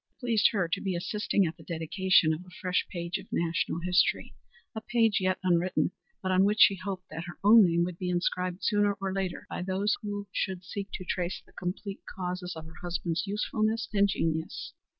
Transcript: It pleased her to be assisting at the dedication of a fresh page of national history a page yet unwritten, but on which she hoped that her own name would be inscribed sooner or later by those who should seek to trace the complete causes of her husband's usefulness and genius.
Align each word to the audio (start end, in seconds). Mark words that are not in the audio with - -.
It 0.17 0.19
pleased 0.19 0.49
her 0.51 0.67
to 0.67 0.81
be 0.81 0.95
assisting 0.95 1.45
at 1.45 1.57
the 1.57 1.63
dedication 1.63 2.33
of 2.33 2.41
a 2.43 2.49
fresh 2.49 2.87
page 2.89 3.19
of 3.19 3.27
national 3.31 3.81
history 3.81 4.33
a 4.73 4.81
page 4.81 5.21
yet 5.21 5.37
unwritten, 5.43 5.91
but 6.23 6.31
on 6.31 6.43
which 6.43 6.59
she 6.59 6.73
hoped 6.75 7.07
that 7.11 7.25
her 7.25 7.37
own 7.43 7.63
name 7.67 7.83
would 7.83 7.99
be 7.99 8.09
inscribed 8.09 8.63
sooner 8.63 8.93
or 8.93 9.13
later 9.13 9.45
by 9.47 9.61
those 9.61 9.95
who 10.01 10.27
should 10.31 10.63
seek 10.63 10.89
to 10.93 11.05
trace 11.05 11.43
the 11.45 11.51
complete 11.53 12.01
causes 12.07 12.55
of 12.55 12.65
her 12.65 12.77
husband's 12.81 13.27
usefulness 13.27 13.87
and 13.93 14.07
genius. 14.07 14.73